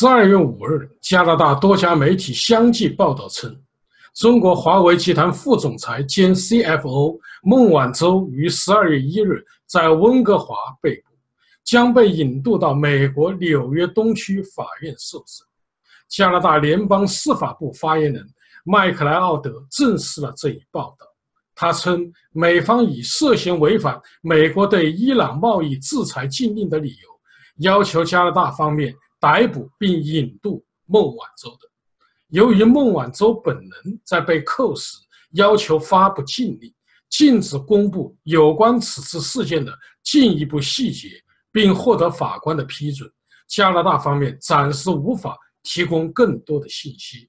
[0.00, 3.52] 十二月五日，加拿大多家媒体相继报道称，
[4.14, 11.08] 中国华为集团副总裁兼 CFO 孟晚舟于十二月一日在温哥华被捕，
[11.64, 15.44] 将被引渡到美国纽约东区法院受审。
[16.08, 18.24] 加拿大联邦司法部发言人
[18.62, 21.06] 麦克莱奥德证实了这一报道。
[21.56, 31.68] 他称，美方以涉嫌违反美国对伊朗贸易制裁禁令的理由，要求加拿大方面逮捕并引渡孟晚舟的。
[32.28, 34.96] 由于孟晚舟本人在被扣时
[35.32, 36.72] 要求发布禁令，
[37.08, 41.08] 禁止公布有关此次事件的进一步细节，
[41.50, 43.10] 并获得法官的批准，
[43.46, 47.28] 加拿大方面暂时无法提供更多的信息。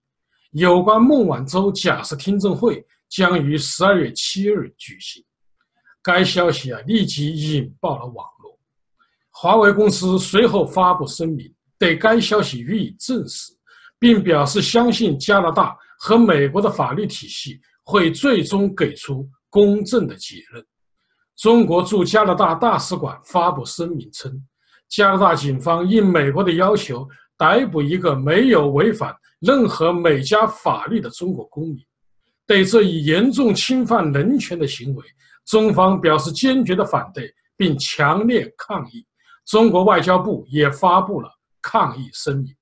[0.51, 2.85] 有关孟晚舟假释听证会。
[3.09, 5.25] 将于十二月七日举行。
[5.99, 8.55] 该消息啊立即引爆了网络。
[9.31, 13.51] 华为公司随后发布声明，对该消息予以证实，
[13.97, 20.63] 并表示相信加拿大和美国的法律体系会最终给出公正的结论。
[21.37, 24.31] 中国驻加拿大大使馆发布声明称，
[24.89, 31.77] 加拿大警方应美国的要求逮捕一个没有违反任何美加法律的中国公民。
[32.45, 35.05] 对这一严重侵犯人权的行为，
[35.45, 39.05] 中方表示坚决的反对，并强烈抗议。
[39.45, 41.29] 中国外交部也发布了
[41.71, 42.55] 抗议声明。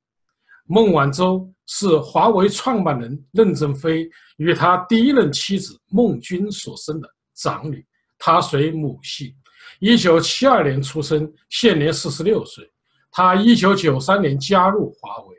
[0.66, 4.06] 孟晚舟是华为创办人任正非
[4.36, 7.86] 与他第一任妻子孟军所生的长女，
[8.20, 9.34] 她随母系。
[9.80, 12.70] 一九七二年出生，现年四十六岁。
[13.10, 15.36] 他一九九三年加入华为，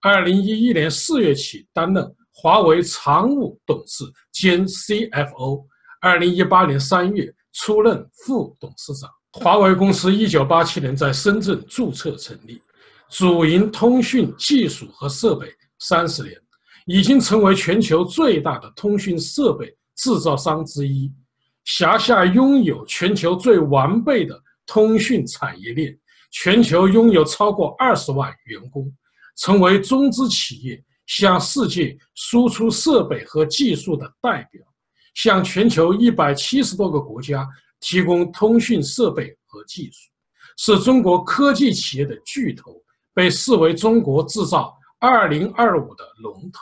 [0.00, 2.14] 二零一一年四月起担任。
[2.32, 5.66] 华为常务董事兼 CFO，
[6.00, 9.10] 二零一八年三月出任副董事长。
[9.32, 12.62] 华为公司一九八七年在深圳注册成立，
[13.10, 15.48] 主营通讯技术和设备
[15.78, 16.34] 三十年，
[16.86, 21.12] 已经成为全球最大的通讯设备制造商之一，
[21.64, 25.98] 辖下拥有全球最完备的通讯产业链，
[26.30, 28.92] 全球拥有超过二十万员工，
[29.36, 30.82] 成为中资企业。
[31.08, 34.62] 向世界输出设备和技术的代表，
[35.14, 37.48] 向全球一百七十多个国家
[37.80, 40.10] 提供通讯设备和技术，
[40.58, 42.78] 是中国科技企业的巨头，
[43.18, 46.60] 被视为中国制造二零二五的龙头。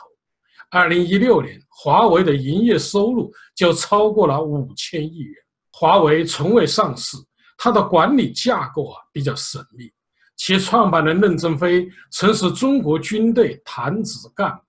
[0.71, 5.35] 二零一六年，华为的营业收入就超过了五千亿元。
[5.71, 7.15] 华为从未上市，
[7.59, 9.87] 它的管理架构啊比较神秘。
[10.35, 14.63] 其创办人任正非曾是中国军队弹子干部，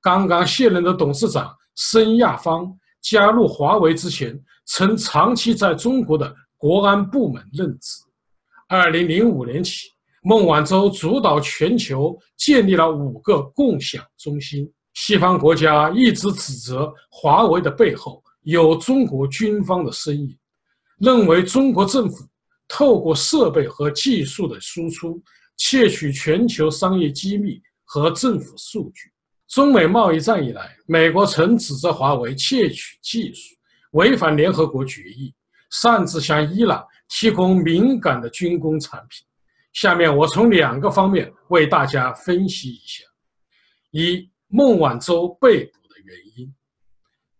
[0.00, 8.04] 刚刚卸任的董事长申亚芳加入华为之前，曾长期在中国的国安部门任职。
[8.68, 9.88] 二零零五年起，
[10.26, 14.66] 孟晚舟主导全球建立了五个共享中心。
[14.94, 20.34] 西方国家一直指责华为的背后有中国军方的身影，
[20.98, 22.24] 认为中国政府。
[22.66, 25.22] 透过设备和技术的输出，
[25.58, 29.12] 窃取全球商业机密和政府数据。
[29.46, 33.54] 中美贸易战以来，美国曾指责华为窃取技术，
[33.92, 35.32] 违反联合国决议，
[35.70, 39.26] 擅自向伊朗提供敏感的军工产品。
[39.74, 43.04] 下面我从两个方面为大家分析一下：
[43.90, 46.54] 一、孟晚舟被捕的原因。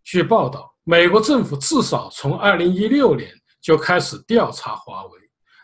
[0.03, 3.31] 据报道，美国政府至少从2016年
[3.61, 5.19] 就开始调查华为。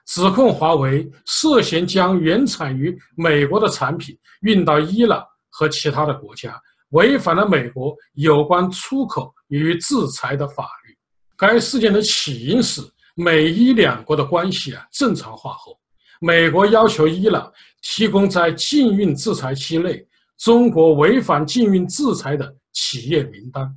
[0.06, 6.58] 指控华为涉嫌将原产于美国的产品运到伊朗和其他的国家，
[6.92, 10.98] 违反了美国有关出口与制裁的法律。
[11.38, 12.82] 该事件的起因是
[13.16, 15.78] 美伊两国的关系啊正常化后，
[16.24, 17.52] 美国要求伊朗
[17.82, 20.06] 提供在禁运制裁期内
[20.38, 23.68] 中国违反禁运制裁的企业名单，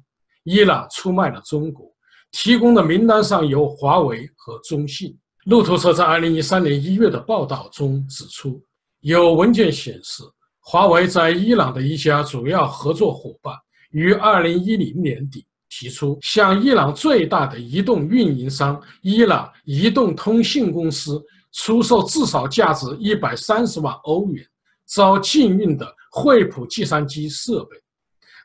[0.42, 1.90] 伊朗出卖了中国，
[2.32, 5.16] 提供的名单上有华为和中信。
[5.46, 8.62] 路透社在二零一三年一月的报道中指出，
[9.00, 10.22] 有文件显示，
[10.60, 13.54] 华为在伊朗的一家主要合作伙伴
[13.90, 21.24] 于二零一零年底提出向伊朗最大的移动运营商伊朗移动通信公司
[21.54, 24.46] 出售至少价值一百三十万欧元
[24.84, 27.76] 遭禁运的惠普计算机设备。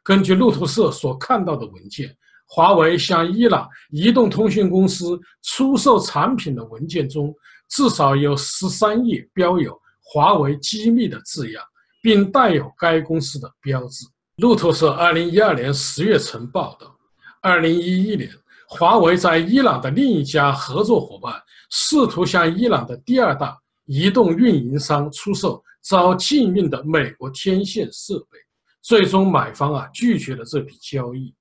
[0.04, 2.16] 根据路透社所看到的文件。
[2.52, 7.32] 华为向伊朗移动通讯公司出售产品的文件中，
[7.70, 11.64] 至少有十三页标有“华为机密”的字样，
[12.02, 14.04] 并带有该公司的标志。
[14.38, 16.92] 路透社二零一二年十月曾报道，
[17.40, 18.28] 二零一一年，
[18.72, 21.34] 华为在伊朗的另一家合作伙伴
[21.72, 28.38] 试图向伊朗的第二大移动运营商出售遭禁运的美国天线设备，
[28.84, 31.34] 最终买方啊拒绝了这笔交易。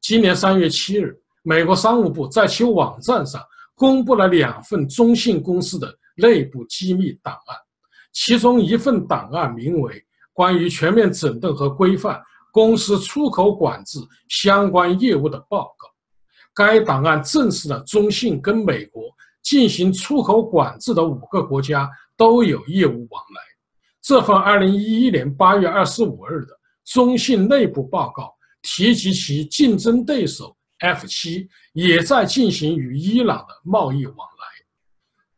[0.00, 3.42] 今年三月七日，美国商务部在其网站上
[3.74, 7.56] 公布了两份中信公司的内部机密档案，
[8.14, 9.92] 其中一份档案名为
[10.32, 12.18] 《关于全面整顿和规范
[12.50, 13.98] 公司出口管制
[14.30, 15.88] 相关业务的报告》。
[16.54, 19.04] 该档案证实了中信跟美国
[19.42, 23.40] 进行出口管制的五个国家都有业务往来。
[24.00, 34.44] 这份2011年8月25日的中信内部报告提及，其竞争对手 F7 也在进行与伊朗的贸易往来。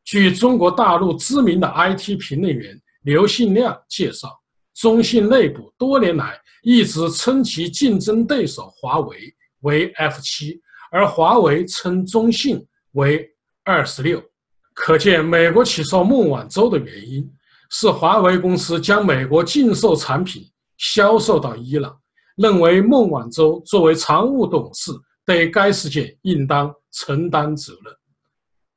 [0.05, 4.29] 据中国大陆知名的 IT 评论员刘信亮介绍，
[4.75, 10.59] 中信内部多年来一直称其竞争对手华为为 F7。
[10.95, 13.29] 而华为称中信为
[13.65, 14.23] 二十六，
[14.75, 17.29] 可见美国起诉孟晚舟的原因
[17.73, 20.49] 是华为公司将美国禁售产品
[20.79, 21.99] 销售到伊朗，
[22.37, 24.93] 认为孟晚舟作为常务董事
[25.27, 27.93] 对该事件应当承担责任。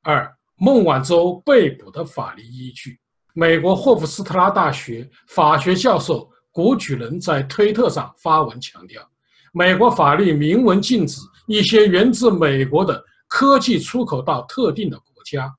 [0.02, 2.98] 二、孟晚舟被捕的法律依据：
[3.32, 9.08] 美国霍夫斯特拉大学法学教授古举人在推特上发文强调。
[9.52, 15.50] 美国法律明文禁止一些源自美国的科技出口到特定的国家，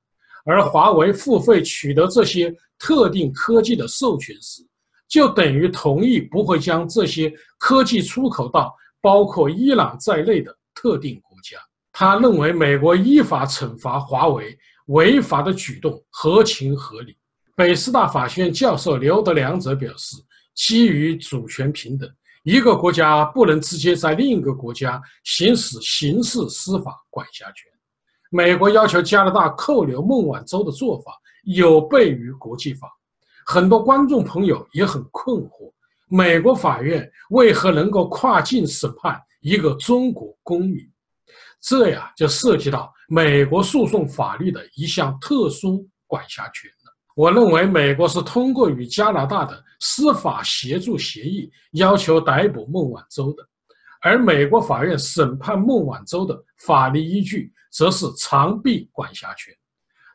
[0.46, 4.62] 而华为付费取得这些特定科技的授权时，
[5.08, 8.72] 就等于同意不会将这些科技出口到
[9.02, 11.58] 包括伊朗在内的特定国家。
[11.92, 17.18] 他认为，美国依法惩罚华为违法的举动合情合理。
[17.56, 20.16] 北师大法学院教授刘德良则表示，
[20.54, 22.08] 基于主权平等。
[22.44, 27.72] 一个国家不能直接在另一个国家行使刑事司法管辖权。
[28.32, 31.14] 美国要求加拿大扣留孟晚舟的做法
[31.44, 32.88] 有悖于国际法。
[33.46, 35.72] 很多观众朋友也很困惑：
[36.08, 40.78] 美国法院为何能够跨境审判一个中国公民？
[41.60, 46.72] 这呀，就涉及到美国诉讼法律的一项特殊管辖权。
[47.20, 49.62] 我认为，美国是通过与加拿大的。
[49.82, 53.46] 司法协助协议要求逮捕孟晚舟的，
[54.02, 59.54] 而美国法院审判孟晚舟的法律依据则是长臂管辖权。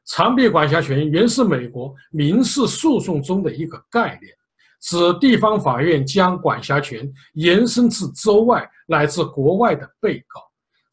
[0.07, 4.35] 长臂管辖权原是美国民事诉讼中的一个概念，
[4.81, 10.41] 指地方法院将管辖权延伸至州外乃至国外的被告。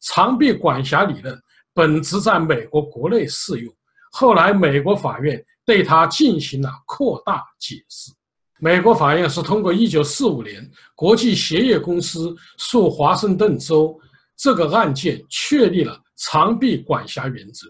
[0.00, 1.34] 长臂管辖理论
[1.72, 3.74] 本质在美国国内适用，
[4.10, 8.10] 后来美国法院对它进行了扩大解释。
[8.58, 13.98] 美国法院是通过1945年国际鞋业公司诉华盛顿州
[14.36, 17.66] 这个案件确立了长臂管辖原则。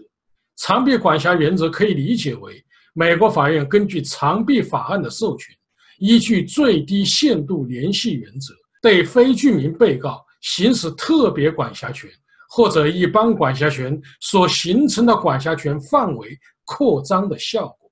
[0.57, 2.63] 长臂管辖原则可以理解为，
[2.93, 5.55] 美国法院根据长臂法案的授权，
[5.97, 12.07] 依据最低限度联系原则，对非居民被告行使特别管辖权
[12.49, 17.82] 或者一般管辖权所形成的管辖权范围扩张的效果。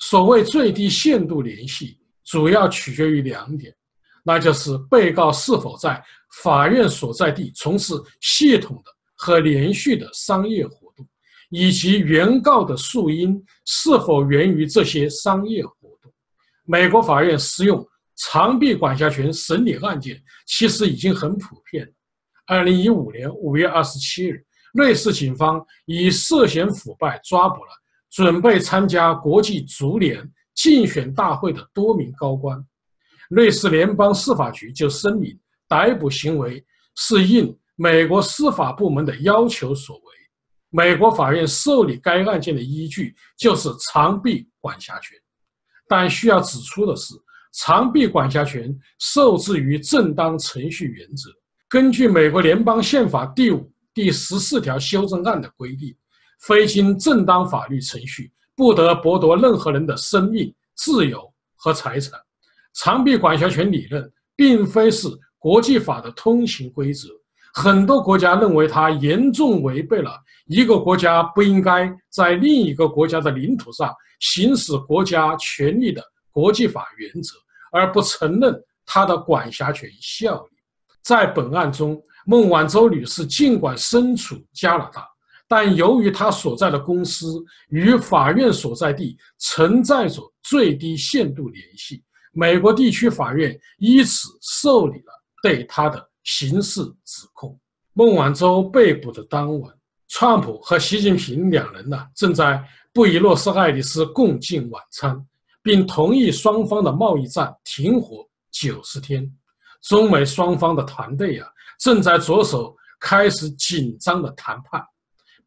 [0.00, 1.96] 所谓最低限度联系。
[2.22, 3.74] 主要取决于两点，
[4.22, 6.00] 那就是被告是否在
[6.44, 11.04] 法院所在地从事系统的和连续的商业活动，
[11.48, 16.12] 以及原告的诉因是否源于这些商业活动。
[16.64, 21.92] 美国法院适用长臂管辖权审理案件，其实已经很普遍了。
[22.46, 27.72] 二零一五年五月二十七日，瑞士警方以涉嫌腐败抓捕了
[28.10, 30.30] 准备参加国际足联。
[30.52, 32.62] 竞选大会的多名高官，
[33.30, 36.62] 瑞士联邦司法局就声明，逮捕行为
[36.96, 40.02] 是应美国司法部门的要求所为。
[40.68, 45.16] 美国法院受理该案件的依据就是长臂管辖权。
[45.88, 47.14] 但需要指出的是，
[47.54, 51.30] 长臂管辖权受制于正当程序原则。
[51.70, 55.96] 根据美国联邦宪法第五、第十四条修正案的规定，
[56.40, 58.32] 非经正当法律程序。
[58.56, 62.20] 不得剥夺任何人的生命、自由和财产。
[62.74, 67.08] 长臂管辖权理论并非是国际法的通行规则，
[67.54, 70.12] 很多国家认为它严重违背了
[70.46, 77.36] 一个国家不应该在另一个国家的领土上行使国家权力的国际法原则，
[77.72, 78.54] 而不承认
[78.84, 80.50] 它的管辖权效力。
[81.02, 85.08] 在本案中，孟晚舟女士尽管身处加拿大。
[85.50, 97.58] 但由于他所在的公司与法院所在地存在着最低限度联系，美国地区法院依此受理了对他的刑事指控。
[97.94, 99.74] 孟晚舟被捕的当晚，
[100.06, 105.20] 川普和习近平两人呢，正在布宜诺斯艾利斯共进晚餐，
[105.64, 109.28] 并同意双方的贸易战停火九十天。
[109.82, 111.46] 中美双方的团队呀，
[111.80, 114.80] 正在着手开始紧张的谈判，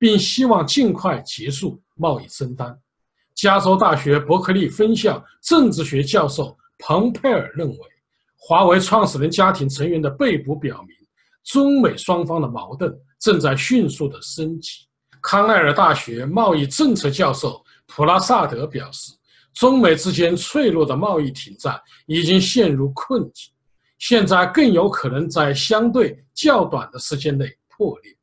[0.04, 2.78] 并希望尽快结束贸易争端。
[3.34, 7.78] 加州大学伯克利分校政治学教授蓬佩尔认为，
[8.36, 10.98] 华为创始人家庭成员的被捕表明，
[11.46, 14.86] 中美双方的矛盾正在迅速的升级。
[15.22, 19.14] 康奈尔大学贸易政策教授普拉萨德表示，
[19.54, 23.54] 中美之间脆弱的贸易停战已经陷入困境。
[24.00, 28.14] 现在更有可能在相对较短的时间内破裂。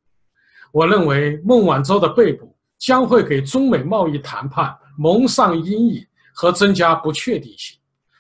[0.73, 7.79] 我认为孟晚舟的被捕将会给中美贸易谈判蒙上阴影和增加不确定性，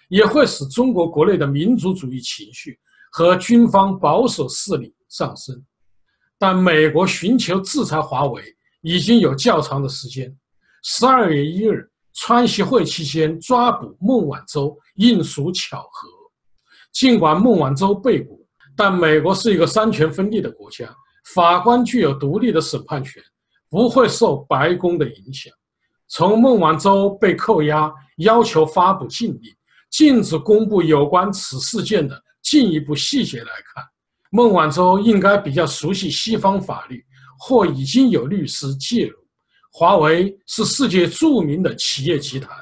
[0.09, 2.79] 也会使中国国内的民族主义情绪
[3.13, 5.63] 和军方保守势力上升。
[6.39, 8.43] 但美国寻求制裁华为
[8.81, 10.35] 已经有较长的时间。
[10.83, 16.09] 十二月一日，川西会期间抓捕孟晚舟应属巧合。
[16.93, 20.93] 尽管孟晚舟被捕，但美国是一个三权分立的国家，
[21.35, 23.23] 法官具有独立的审判权，
[23.69, 25.53] 不会受白宫的影响。
[26.09, 29.55] 从孟晚舟被扣押、要求发布禁令、
[29.91, 33.85] 禁止公布有关此事件的进一步细节来看，
[34.31, 37.05] 孟晚舟应该比较熟悉西方法律，
[37.39, 39.17] 或已经有律师介入。
[39.73, 42.59] 华为是世界著名的企业集团，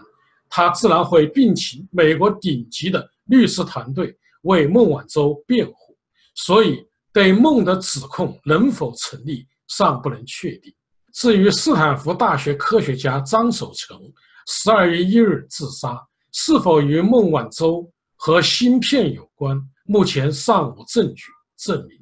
[0.51, 3.09] 他自然会聘请美国顶级的。
[3.29, 5.95] 律师团队为孟晚舟辩护，
[6.35, 6.83] 所以
[7.19, 10.73] 对孟的指控能否成立尚不能确定。
[11.13, 14.01] 至于斯坦福大学科学家张守成
[14.47, 21.25] 十二月一日自杀是否与孟晚舟和芯片有关，目前尚无证据
[21.57, 21.99] 证明。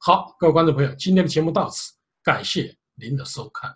[0.00, 1.90] 好，各位观众朋友，今天的节目到此，
[2.22, 3.74] 感谢您的收看。